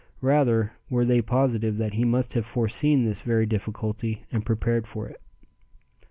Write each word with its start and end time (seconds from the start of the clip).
Rather 0.23 0.71
were 0.89 1.05
they 1.05 1.21
positive 1.21 1.77
that 1.77 1.93
he 1.93 2.03
must 2.03 2.33
have 2.33 2.43
foreseen 2.43 3.05
this 3.05 3.21
very 3.21 3.45
difficulty, 3.45 4.25
and 4.31 4.43
prepared 4.47 4.87
for 4.87 5.07
it. 5.07 5.21